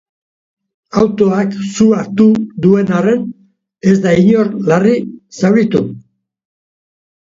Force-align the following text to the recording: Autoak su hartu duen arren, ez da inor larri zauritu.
Autoak 1.01 1.51
su 1.73 1.89
hartu 1.97 2.25
duen 2.65 2.89
arren, 3.01 3.29
ez 3.91 3.95
da 4.07 4.17
inor 4.25 4.53
larri 4.73 4.97
zauritu. 5.43 5.85